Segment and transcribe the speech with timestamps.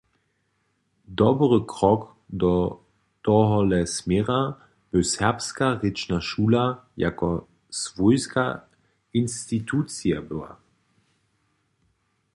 [1.19, 2.01] Dobry krok
[2.39, 2.53] do
[3.25, 4.39] tohole směra
[4.91, 6.65] by serbska rěčna šula
[7.05, 7.27] jako
[7.79, 8.45] swójska
[9.21, 10.51] institucija była.